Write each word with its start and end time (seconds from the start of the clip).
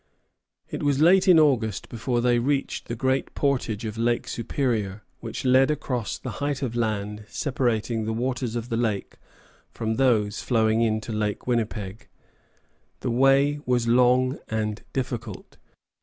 It 0.67 0.81
was 0.81 0.99
late 0.99 1.27
in 1.27 1.39
August 1.39 1.87
before 1.87 2.21
they 2.21 2.39
reached 2.39 2.87
the 2.87 2.95
great 2.95 3.35
portage 3.35 3.85
of 3.85 3.99
Lake 3.99 4.27
Superior, 4.27 5.03
which 5.19 5.45
led 5.45 5.69
across 5.69 6.17
the 6.17 6.31
height 6.41 6.63
of 6.63 6.75
land 6.75 7.23
separating 7.27 8.05
the 8.05 8.11
waters 8.11 8.55
of 8.55 8.69
that 8.69 8.77
lake 8.77 9.17
from 9.69 9.97
those 9.97 10.41
flowing 10.41 10.99
to 11.01 11.11
Lake 11.11 11.45
Winnipeg. 11.45 12.07
The 13.01 13.11
way 13.11 13.59
was 13.67 13.87
long 13.87 14.39
and 14.49 14.81
difficult. 14.91 15.57